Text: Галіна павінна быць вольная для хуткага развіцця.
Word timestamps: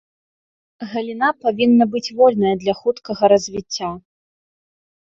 Галіна 0.93 1.29
павінна 1.47 1.83
быць 1.97 2.13
вольная 2.17 2.55
для 2.65 2.73
хуткага 2.81 3.23
развіцця. 3.37 3.97